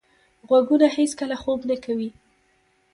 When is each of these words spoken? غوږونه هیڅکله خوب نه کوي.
غوږونه 0.47 0.87
هیڅکله 0.97 1.35
خوب 1.41 1.59
نه 1.69 1.75
کوي. 1.83 2.09